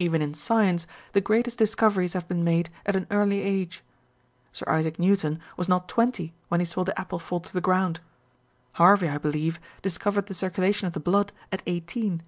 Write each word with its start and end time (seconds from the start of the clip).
Even 0.00 0.20
in 0.20 0.34
science 0.34 0.84
the 1.12 1.20
greatest 1.20 1.56
discoveries 1.56 2.14
have 2.14 2.26
been 2.26 2.42
made 2.42 2.70
at 2.84 2.96
any 2.96 3.06
early 3.08 3.38
age. 3.42 3.84
Sir 4.52 4.64
Isaac 4.66 4.98
Newton 4.98 5.38
was 5.56 5.68
not 5.68 5.88
twenty 5.88 6.34
when 6.48 6.58
he 6.58 6.66
saw 6.66 6.82
the 6.82 7.00
apple 7.00 7.20
fall 7.20 7.38
to 7.38 7.52
the 7.52 7.60
ground. 7.60 8.00
Harvey, 8.72 9.08
I 9.08 9.18
believe, 9.18 9.60
discovered 9.80 10.26
the 10.26 10.34
circulation 10.34 10.88
of 10.88 10.92
the 10.92 10.98
blood 10.98 11.30
at 11.52 11.62
eighteen. 11.68 12.24